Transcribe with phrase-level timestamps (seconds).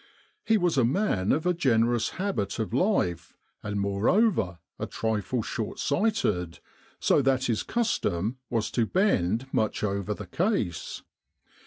[0.43, 5.77] He was a man of a generous habit of life, and moreover a trifle short
[5.77, 6.57] sighted,
[6.99, 11.03] so that his custom was to bend much over the case.